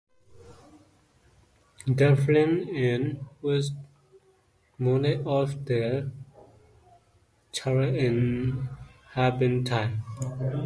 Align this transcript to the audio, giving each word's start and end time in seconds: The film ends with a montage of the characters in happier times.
The 1.85 2.15
film 2.15 2.67
ends 2.75 3.19
with 3.39 3.65
a 3.65 4.81
montage 4.83 5.27
of 5.27 5.63
the 5.65 6.11
characters 7.53 8.03
in 8.03 8.67
happier 9.13 9.61
times. 9.61 10.01